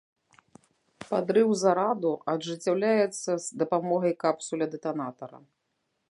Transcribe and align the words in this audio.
Падрыў 1.09 1.49
зараду 1.63 2.13
ажыццяўляецца 2.33 3.31
з 3.43 3.59
дапамогай 3.63 4.13
капсуля-дэтанатара. 4.23 5.39